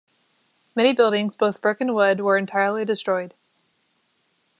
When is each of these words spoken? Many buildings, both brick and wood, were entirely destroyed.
Many 0.75 0.93
buildings, 0.93 1.35
both 1.35 1.61
brick 1.61 1.79
and 1.79 1.93
wood, 1.93 2.21
were 2.21 2.35
entirely 2.35 2.85
destroyed. 2.85 3.35